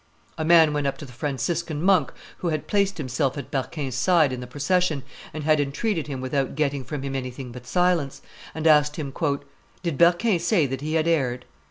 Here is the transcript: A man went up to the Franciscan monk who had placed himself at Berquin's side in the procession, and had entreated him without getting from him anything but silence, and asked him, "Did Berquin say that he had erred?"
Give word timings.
A 0.35 0.43
man 0.43 0.73
went 0.73 0.87
up 0.87 0.97
to 0.97 1.05
the 1.05 1.13
Franciscan 1.13 1.79
monk 1.83 2.11
who 2.39 2.47
had 2.47 2.65
placed 2.65 2.97
himself 2.97 3.37
at 3.37 3.51
Berquin's 3.51 3.93
side 3.93 4.33
in 4.33 4.39
the 4.39 4.47
procession, 4.47 5.03
and 5.31 5.43
had 5.43 5.59
entreated 5.59 6.07
him 6.07 6.21
without 6.21 6.55
getting 6.55 6.83
from 6.83 7.03
him 7.03 7.15
anything 7.15 7.51
but 7.51 7.67
silence, 7.67 8.23
and 8.55 8.65
asked 8.65 8.95
him, 8.95 9.13
"Did 9.83 9.99
Berquin 9.99 10.39
say 10.39 10.65
that 10.65 10.81
he 10.81 10.95
had 10.95 11.07
erred?" 11.07 11.45